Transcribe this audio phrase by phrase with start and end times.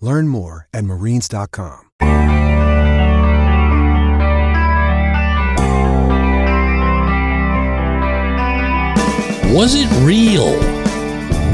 [0.00, 1.90] Learn more at marines.com.
[9.54, 10.52] Was it real?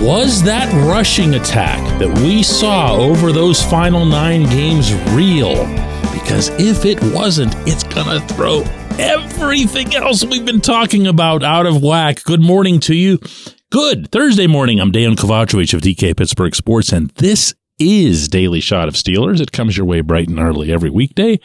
[0.05, 5.65] Was that rushing attack that we saw over those final nine games real?
[6.13, 8.63] Because if it wasn't, it's going to throw
[8.99, 12.25] everything else we've been talking about out of whack.
[12.25, 13.19] Good morning to you.
[13.71, 14.81] Good Thursday morning.
[14.81, 19.41] I'm Dejan Kovacevic of DK Pittsburgh Sports, and this is Daily Shot of Steelers.
[19.41, 21.39] It comes your way bright and early every weekday.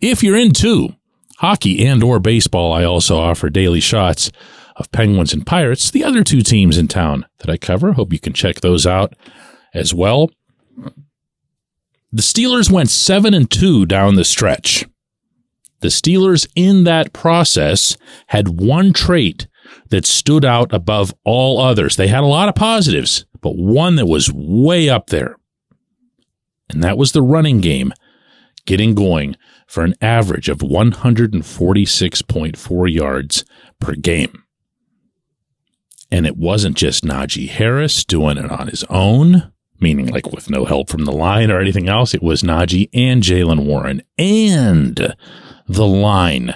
[0.00, 0.94] If you're into
[1.38, 4.30] hockey and or baseball, I also offer daily shots
[4.76, 7.92] of Penguins and Pirates, the other two teams in town that I cover.
[7.92, 9.14] Hope you can check those out
[9.74, 10.30] as well.
[12.12, 14.84] The Steelers went 7 and 2 down the stretch.
[15.80, 17.96] The Steelers in that process
[18.28, 19.48] had one trait
[19.90, 21.96] that stood out above all others.
[21.96, 25.36] They had a lot of positives, but one that was way up there.
[26.72, 27.92] And that was the running game
[28.66, 33.44] getting going for an average of 146.4 yards
[33.80, 34.44] per game.
[36.10, 40.66] And it wasn't just Najee Harris doing it on his own, meaning like with no
[40.66, 42.14] help from the line or anything else.
[42.14, 45.16] It was Najee and Jaylen Warren and
[45.66, 46.54] the line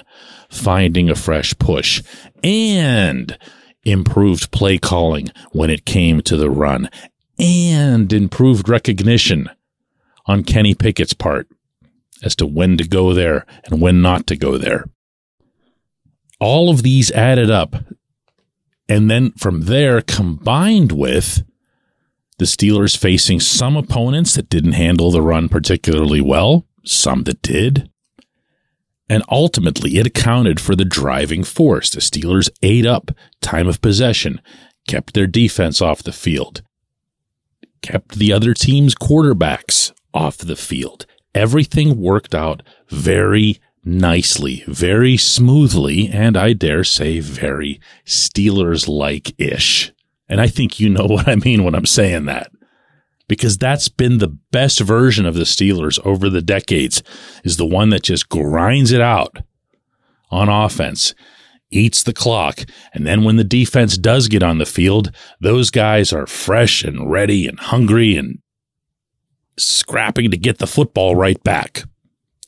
[0.49, 2.03] finding a fresh push
[2.43, 3.37] and
[3.83, 6.89] improved play calling when it came to the run
[7.39, 9.49] and improved recognition
[10.27, 11.47] on Kenny Pickett's part
[12.23, 14.85] as to when to go there and when not to go there.
[16.39, 17.75] All of these added up.
[18.89, 21.43] And then from there, combined with
[22.37, 27.89] the Steelers facing some opponents that didn't handle the run particularly well, some that did.
[29.09, 31.89] And ultimately, it accounted for the driving force.
[31.89, 33.11] The Steelers ate up
[33.41, 34.41] time of possession,
[34.87, 36.61] kept their defense off the field,
[37.81, 41.05] kept the other team's quarterbacks off the field.
[41.35, 49.93] Everything worked out very nicely, very smoothly, and I dare say very Steelers like ish.
[50.27, 52.51] And I think you know what I mean when I'm saying that.
[53.27, 57.03] Because that's been the best version of the Steelers over the decades,
[57.43, 59.39] is the one that just grinds it out
[60.31, 61.13] on offense,
[61.69, 62.65] eats the clock.
[62.93, 67.11] And then when the defense does get on the field, those guys are fresh and
[67.11, 68.39] ready and hungry and
[69.57, 71.83] scrapping to get the football right back.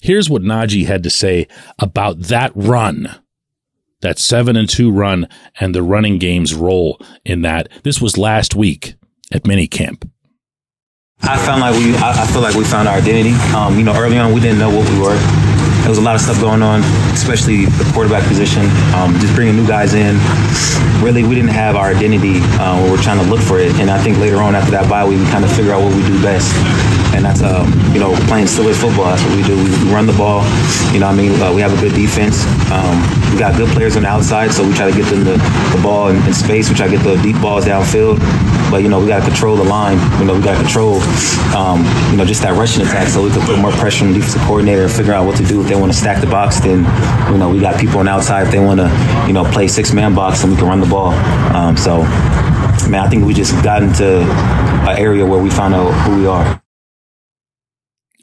[0.02, 1.48] Here's what Najee had to say
[1.78, 3.22] about that run,
[4.02, 5.28] that seven and two run,
[5.60, 7.70] and the running game's role in that.
[7.84, 8.96] This was last week
[9.34, 10.10] at minicamp.
[11.22, 13.36] I found like we, I, feel like we found our identity.
[13.54, 15.49] Um, you know, early on we didn't know what we were.
[15.82, 16.82] There was a lot of stuff going on,
[17.14, 18.66] especially the quarterback position.
[18.94, 20.18] Um, just bringing new guys in.
[21.04, 23.74] Really, we didn't have our identity uh, when we're trying to look for it.
[23.80, 25.96] And I think later on after that bye week, we kind of figure out what
[25.96, 26.54] we do best
[27.14, 29.06] and that's uh, you know playing Steelers football.
[29.06, 29.58] That's what we do.
[29.58, 30.46] We, run the ball.
[30.94, 32.46] You know, I mean, uh, we have a good defense.
[32.72, 33.02] Um,
[33.34, 35.36] we got good players on the outside, so we try to get them the,
[35.76, 36.70] the ball in, in, space.
[36.70, 38.20] We try to get the deep balls downfield.
[38.70, 39.98] But you know, we got to control the line.
[40.20, 41.02] You know, we got to control
[41.58, 44.20] um, you know just that rushing attack, so we can put more pressure on the
[44.20, 46.60] defensive coordinator and figure out what to do they want to stack the box.
[46.60, 46.80] Then
[47.32, 49.68] you know we got people on the outside if they want to you know play
[49.68, 51.14] six man box and we can run the ball.
[51.56, 52.04] Um, so.
[52.90, 56.26] Man, I think we just got into an area where we found out who we
[56.26, 56.60] are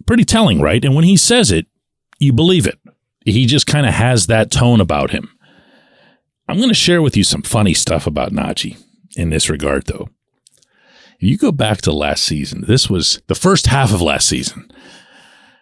[0.06, 0.84] pretty telling, right?
[0.84, 1.66] And when he says it,
[2.18, 2.78] you believe it.
[3.24, 5.28] He just kind of has that tone about him.
[6.48, 8.80] I'm going to share with you some funny stuff about Najee
[9.16, 10.08] in this regard, though.
[11.18, 14.70] If you go back to last season, this was the first half of last season.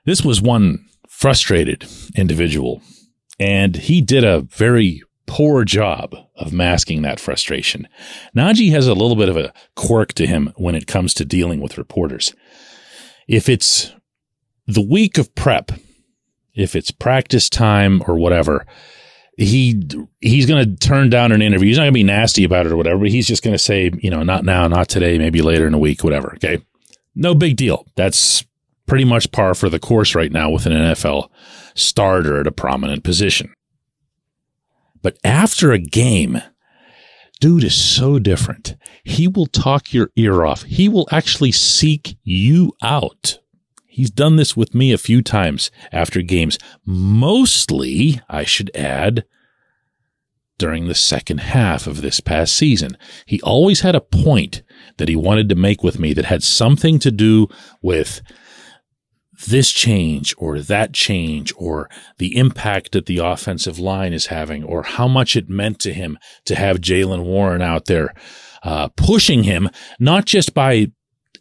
[0.04, 0.84] This was one
[1.14, 2.82] frustrated individual,
[3.38, 7.88] and he did a very poor job of masking that frustration.
[8.36, 11.60] Najee has a little bit of a quirk to him when it comes to dealing
[11.60, 12.34] with reporters.
[13.28, 13.94] If it's
[14.66, 15.70] the week of prep,
[16.52, 18.66] if it's practice time or whatever,
[19.38, 19.82] he
[20.20, 21.68] he's going to turn down an interview.
[21.68, 22.98] He's not going to be nasty about it or whatever.
[22.98, 25.74] But he's just going to say, you know, not now, not today, maybe later in
[25.74, 26.34] a week, whatever.
[26.34, 26.62] Okay,
[27.14, 27.86] no big deal.
[27.94, 28.44] That's
[28.86, 31.28] pretty much par for the course right now with an NFL
[31.74, 33.52] starter at a prominent position.
[35.02, 36.40] But after a game,
[37.40, 38.76] dude is so different.
[39.04, 40.62] He will talk your ear off.
[40.62, 43.38] He will actually seek you out.
[43.86, 49.24] He's done this with me a few times after games, mostly, I should add,
[50.58, 52.96] during the second half of this past season.
[53.26, 54.62] He always had a point
[54.96, 57.48] that he wanted to make with me that had something to do
[57.82, 58.20] with
[59.46, 61.88] this change or that change or
[62.18, 66.18] the impact that the offensive line is having or how much it meant to him
[66.44, 68.14] to have Jaylen Warren out there
[68.62, 70.90] uh, pushing him, not just by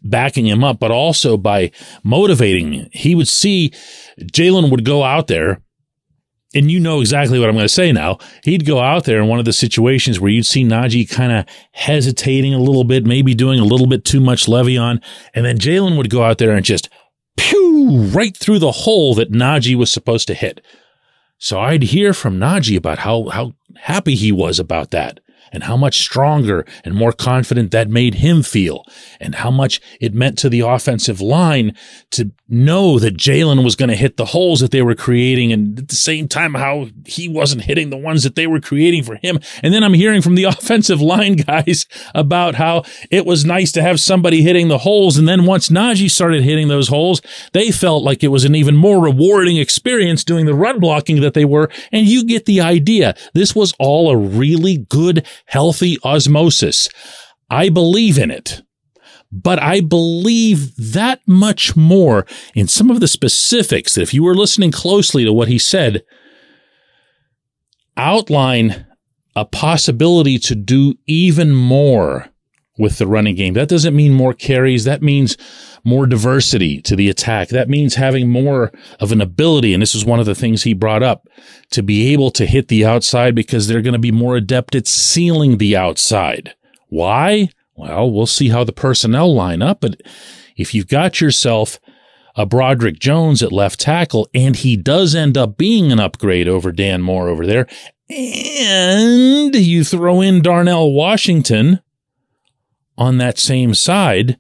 [0.02, 1.72] backing him up, but also by
[2.04, 2.90] motivating him.
[2.92, 3.72] He would see
[4.20, 5.62] Jaylen would go out there
[6.56, 8.20] and you know exactly what I'm going to say now.
[8.44, 11.46] He'd go out there in one of the situations where you'd see Najee kind of
[11.72, 15.02] hesitating a little bit, maybe doing a little bit too much Le'Veon.
[15.34, 16.90] and then Jaylen would go out there and just
[17.38, 20.62] pew right through the hole that Najee was supposed to hit.
[21.38, 25.20] So I'd hear from Najee about how how happy he was about that
[25.52, 28.86] and how much stronger and more confident that made him feel,
[29.20, 31.76] and how much it meant to the offensive line
[32.12, 35.80] to know that Jaylen was going to hit the holes that they were creating, and
[35.80, 39.16] at the same time, how he wasn't hitting the ones that they were creating for
[39.16, 39.40] him.
[39.62, 43.82] And then I'm hearing from the offensive line guys about how it was nice to
[43.82, 45.18] have somebody hitting the holes.
[45.18, 47.22] And then once Najee started hitting those holes,
[47.54, 51.34] they felt like it was an even more rewarding experience doing the run blocking that
[51.34, 51.70] they were.
[51.92, 53.16] And you get the idea.
[53.34, 56.90] This was all a really good, healthy osmosis.
[57.50, 58.62] I believe in it.
[59.36, 64.36] But I believe that much more in some of the specifics that if you were
[64.36, 66.04] listening closely to what he said,
[67.98, 68.86] outline
[69.36, 72.28] a possibility to do even more
[72.78, 73.56] with the running game.
[73.56, 74.84] That doesn't mean more carries.
[74.84, 75.36] That means
[75.84, 77.50] more diversity to the attack.
[77.50, 79.74] That means having more of an ability.
[79.74, 81.28] And this is one of the things he brought up
[81.72, 84.88] to be able to hit the outside because they're going to be more adept at
[84.88, 86.54] sealing the outside.
[86.90, 87.50] Why?
[87.76, 89.82] Well, we'll see how the personnel line up.
[89.82, 90.02] But
[90.56, 91.80] if you've got yourself
[92.36, 96.72] a Broderick Jones at left tackle, and he does end up being an upgrade over
[96.72, 97.68] Dan Moore over there,
[98.10, 101.80] and you throw in Darnell Washington
[102.98, 104.38] on that same side,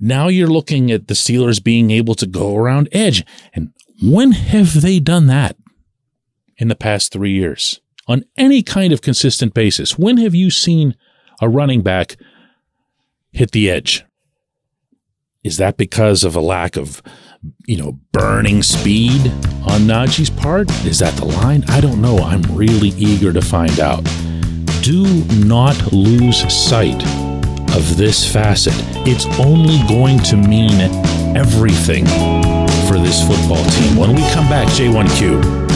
[0.00, 3.24] now you're looking at the Steelers being able to go around edge.
[3.54, 3.72] And
[4.02, 5.56] when have they done that
[6.56, 7.80] in the past three years?
[8.08, 10.96] On any kind of consistent basis, when have you seen
[11.42, 12.16] a running back
[13.32, 14.04] hit the edge?
[15.42, 17.02] Is that because of a lack of,
[17.66, 19.26] you know, burning speed
[19.66, 20.70] on Najee's part?
[20.86, 21.64] Is that the line?
[21.68, 22.18] I don't know.
[22.18, 24.04] I'm really eager to find out.
[24.82, 27.02] Do not lose sight
[27.74, 28.74] of this facet.
[29.04, 30.80] It's only going to mean
[31.36, 32.06] everything
[32.86, 33.96] for this football team.
[33.96, 35.71] When we come back, J1Q.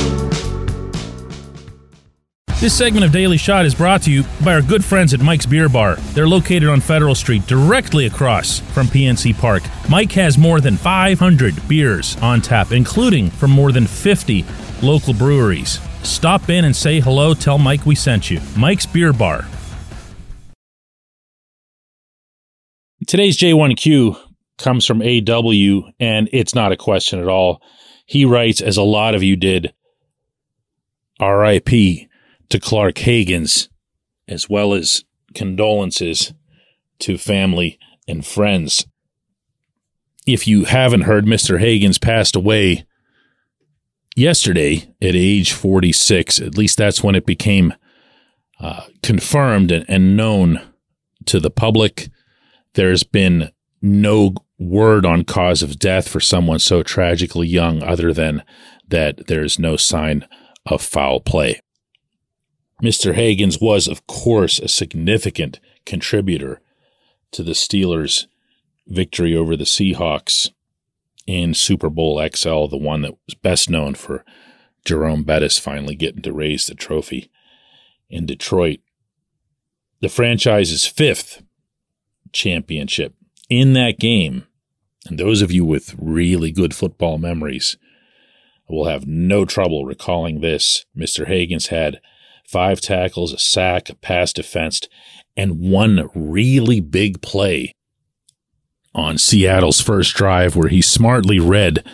[2.58, 5.44] This segment of Daily Shot is brought to you by our good friends at Mike's
[5.44, 5.97] Beer Bar.
[6.14, 9.62] They're located on Federal Street, directly across from PNC Park.
[9.91, 14.43] Mike has more than 500 beers on tap, including from more than 50
[14.82, 15.81] local breweries.
[16.03, 17.34] Stop in and say hello.
[17.34, 18.41] Tell Mike we sent you.
[18.56, 19.44] Mike's Beer Bar.
[23.06, 24.19] Today's J1Q
[24.56, 27.60] comes from AW, and it's not a question at all.
[28.06, 29.75] He writes, as a lot of you did,
[31.20, 32.08] RIP
[32.48, 33.69] to Clark Haggans,
[34.29, 36.32] as well as condolences
[37.00, 38.86] to family and friends.
[40.26, 41.60] If you haven't heard, Mr.
[41.60, 42.84] Haggans passed away
[44.17, 46.41] yesterday at age 46.
[46.41, 47.74] At least that's when it became
[48.58, 50.60] uh, confirmed and, and known
[51.26, 52.08] to the public.
[52.74, 53.50] There's been
[53.82, 58.43] no word on cause of death for someone so tragically young, other than
[58.88, 60.26] that there's no sign
[60.65, 61.60] of foul play.
[62.82, 63.14] Mr.
[63.14, 66.60] Haggans was, of course, a significant contributor
[67.32, 68.26] to the Steelers'
[68.86, 70.50] victory over the Seahawks
[71.26, 74.24] in Super Bowl XL, the one that was best known for
[74.84, 77.30] Jerome Bettis finally getting to raise the trophy
[78.08, 78.80] in Detroit.
[80.00, 81.42] The franchise's fifth
[82.32, 83.14] championship
[83.48, 84.46] in that game.
[85.08, 87.76] And those of you with really good football memories
[88.68, 90.84] will have no trouble recalling this.
[90.96, 91.26] Mr.
[91.26, 92.00] Haggans had
[92.46, 94.88] five tackles, a sack, a pass defensed,
[95.36, 97.72] and one really big play
[98.94, 101.84] on Seattle's first drive where he smartly read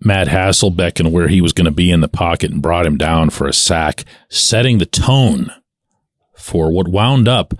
[0.00, 2.98] Matt Hasselbeck and where he was going to be in the pocket and brought him
[2.98, 5.52] down for a sack, setting the tone
[6.36, 7.54] for what wound up.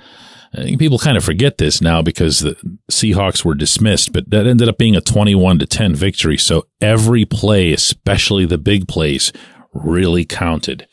[0.54, 2.56] I think people kind of forget this now because the
[2.90, 6.36] Seahawks were dismissed, but that ended up being a 21 to 10 victory.
[6.36, 9.32] So every play, especially the big plays,
[9.72, 10.86] really counted.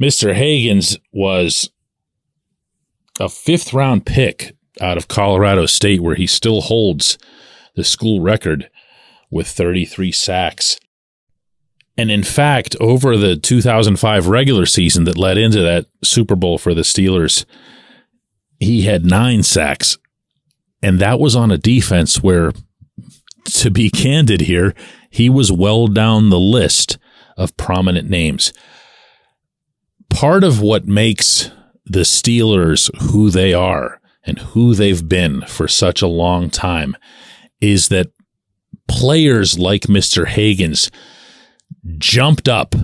[0.00, 0.34] Mr.
[0.34, 1.70] Haggans was
[3.18, 7.18] a fifth round pick out of Colorado State, where he still holds
[7.74, 8.70] the school record
[9.30, 10.78] with 33 sacks.
[11.96, 16.74] And in fact, over the 2005 regular season that led into that Super Bowl for
[16.74, 17.46] the Steelers,
[18.60, 19.96] he had nine sacks.
[20.82, 22.52] And that was on a defense where,
[23.44, 24.74] to be candid here,
[25.10, 26.98] he was well down the list
[27.38, 28.52] of prominent names.
[30.16, 31.50] Part of what makes
[31.84, 36.96] the Steelers who they are and who they've been for such a long time
[37.60, 38.12] is that
[38.88, 40.26] players like Mr.
[40.26, 40.90] Haggans
[41.98, 42.74] jumped up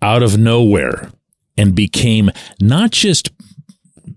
[0.00, 1.10] out of nowhere
[1.56, 2.30] and became
[2.60, 3.30] not just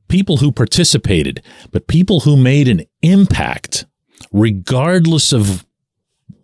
[0.08, 3.88] people who participated, but people who made an impact,
[4.32, 5.66] regardless of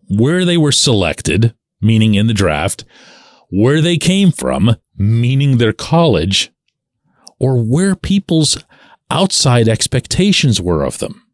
[0.10, 2.86] where they were selected, meaning in the draft,
[3.52, 6.52] where they came from, meaning their college,
[7.40, 8.64] or where people's
[9.10, 11.26] outside expectations were of them.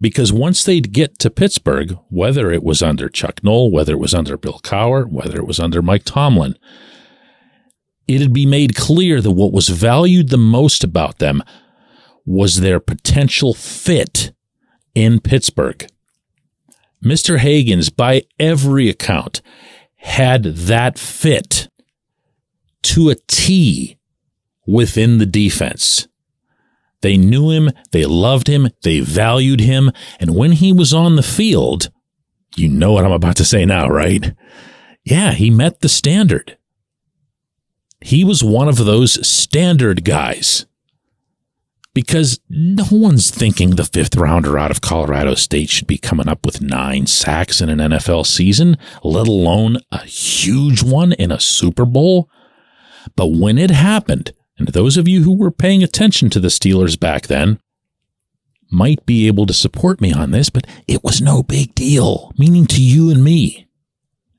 [0.00, 4.14] Because once they'd get to Pittsburgh, whether it was under Chuck Noll, whether it was
[4.14, 6.58] under Bill Cowher, whether it was under Mike Tomlin,
[8.06, 11.42] it'd be made clear that what was valued the most about them
[12.26, 14.32] was their potential fit
[14.94, 15.86] in Pittsburgh.
[17.02, 17.38] Mr.
[17.38, 19.40] Haggans, by every account,
[19.96, 21.68] had that fit
[22.86, 23.98] to a T
[24.66, 26.08] within the defense.
[27.02, 31.22] They knew him, they loved him, they valued him, and when he was on the
[31.22, 31.90] field,
[32.56, 34.34] you know what I'm about to say now, right?
[35.04, 36.56] Yeah, he met the standard.
[38.00, 40.66] He was one of those standard guys.
[41.92, 46.44] Because no one's thinking the fifth rounder out of Colorado State should be coming up
[46.44, 51.86] with nine sacks in an NFL season, let alone a huge one in a Super
[51.86, 52.28] Bowl.
[53.14, 56.98] But when it happened, and those of you who were paying attention to the Steelers
[56.98, 57.60] back then
[58.70, 62.66] might be able to support me on this, but it was no big deal, meaning
[62.66, 63.66] to you and me.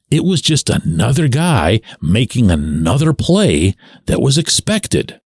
[0.10, 5.20] It was just another guy making another play that was expected.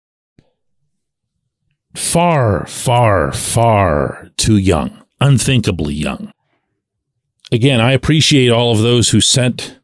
[1.95, 6.33] Far, far, far too young, unthinkably young.
[7.51, 9.78] Again, I appreciate all of those who sent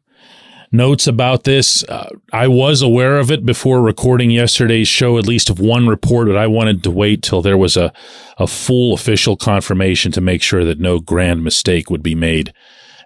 [0.71, 1.83] notes about this.
[1.83, 6.27] Uh, I was aware of it before recording yesterday's show, at least of one report,
[6.27, 7.93] but I wanted to wait till there was a,
[8.37, 12.53] a full official confirmation to make sure that no grand mistake would be made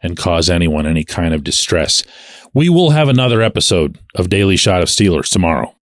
[0.01, 2.03] and cause anyone any kind of distress.
[2.53, 5.75] We will have another episode of Daily Shot of Steelers tomorrow.